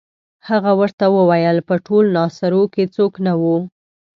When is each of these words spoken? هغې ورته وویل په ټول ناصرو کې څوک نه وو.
هغې 0.49 0.73
ورته 0.79 1.05
وویل 1.15 1.57
په 1.67 1.75
ټول 1.85 2.05
ناصرو 2.17 2.63
کې 2.73 2.83
څوک 2.95 3.13
نه 3.25 3.33
وو. 3.41 3.57